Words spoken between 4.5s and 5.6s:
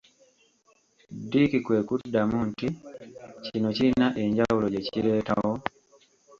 gye kireetawo?